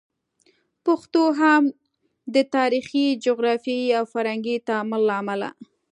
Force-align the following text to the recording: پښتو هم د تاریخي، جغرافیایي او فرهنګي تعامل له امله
پښتو 0.85 1.23
هم 1.39 1.63
د 2.35 2.37
تاریخي، 2.55 3.05
جغرافیایي 3.25 3.89
او 3.99 4.03
فرهنګي 4.13 4.55
تعامل 4.67 5.01
له 5.09 5.15
امله 5.21 5.49